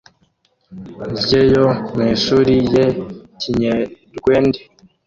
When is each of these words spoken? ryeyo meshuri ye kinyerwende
ryeyo 1.19 1.65
meshuri 1.99 2.53
ye 2.73 2.85
kinyerwende 3.39 4.59